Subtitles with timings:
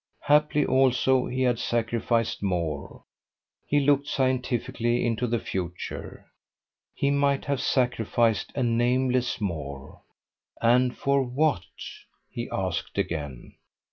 [0.23, 3.03] Haply also he had sacrificed more:
[3.67, 6.25] he looked scientifically into the future:
[6.95, 10.01] he might have sacrificed a nameless more.
[10.59, 11.65] And for what?
[12.27, 13.57] he asked again.